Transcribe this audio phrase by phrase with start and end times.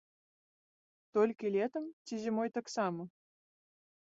[1.17, 3.01] Толькі летам, ці зімой таксама?